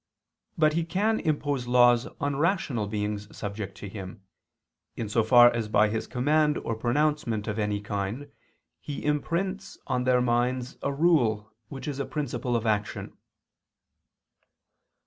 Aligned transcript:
But 0.57 0.73
he 0.73 0.83
can 0.83 1.19
impose 1.19 1.67
laws 1.67 2.07
on 2.19 2.37
rational 2.37 2.87
beings 2.87 3.27
subject 3.37 3.77
to 3.77 3.87
him, 3.87 4.23
in 4.95 5.07
so 5.07 5.23
far 5.23 5.53
as 5.53 5.67
by 5.67 5.89
his 5.89 6.07
command 6.07 6.57
or 6.57 6.73
pronouncement 6.75 7.47
of 7.47 7.59
any 7.59 7.79
kind, 7.81 8.31
he 8.79 9.05
imprints 9.05 9.77
on 9.85 10.05
their 10.05 10.19
minds 10.19 10.75
a 10.81 10.91
rule 10.91 11.53
which 11.69 11.87
is 11.87 11.99
a 11.99 12.05
principle 12.07 12.55
of 12.55 12.65
action. 12.65 13.15